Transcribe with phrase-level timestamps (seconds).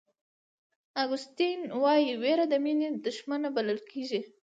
[1.01, 4.21] اګوستین وایي وېره د مینې دښمنه بلل کېږي.